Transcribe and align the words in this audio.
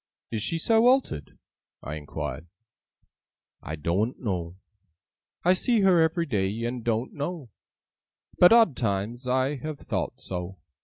'Is 0.31 0.41
she 0.41 0.57
so 0.57 0.87
altered?' 0.87 1.37
I 1.83 1.93
inquired. 1.93 2.47
'I 3.61 3.75
doen't 3.75 4.19
know. 4.19 4.55
I 5.45 5.53
see 5.53 5.81
her 5.81 6.01
ev'ry 6.01 6.25
day, 6.25 6.63
and 6.65 6.83
doen't 6.83 7.13
know; 7.13 7.51
But, 8.39 8.51
odd 8.51 8.75
times, 8.75 9.27
I 9.27 9.57
have 9.57 9.77
thowt 9.77 10.19
so. 10.19 10.57